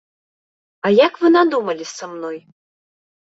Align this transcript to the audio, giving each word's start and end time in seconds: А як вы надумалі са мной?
А 0.87 0.91
як 1.07 1.13
вы 1.25 1.29
надумалі 1.35 1.85
са 1.91 2.05
мной? 2.13 2.37